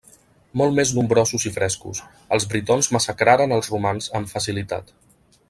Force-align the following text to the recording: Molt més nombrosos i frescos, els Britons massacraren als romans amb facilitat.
Molt 0.59 0.73
més 0.77 0.93
nombrosos 0.99 1.45
i 1.49 1.51
frescos, 1.57 2.01
els 2.37 2.47
Britons 2.55 2.91
massacraren 2.97 3.55
als 3.59 3.71
romans 3.75 4.09
amb 4.23 4.35
facilitat. 4.35 4.93